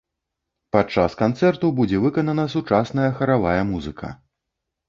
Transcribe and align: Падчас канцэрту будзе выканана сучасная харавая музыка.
Падчас 0.75 1.15
канцэрту 1.19 1.69
будзе 1.79 2.01
выканана 2.05 2.47
сучасная 2.57 3.07
харавая 3.21 3.57
музыка. 3.75 4.13